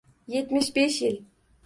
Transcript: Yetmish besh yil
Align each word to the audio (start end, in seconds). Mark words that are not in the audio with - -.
Yetmish 0.31 0.69
besh 0.77 1.01
yil 1.03 1.19